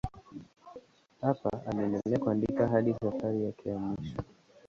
Hapa 1.21 1.49
aliendelea 1.71 2.19
kuandika 2.19 2.67
hadi 2.67 2.93
safari 3.03 3.43
yake 3.43 3.69
ya 3.69 3.77
mwisho. 3.79 4.15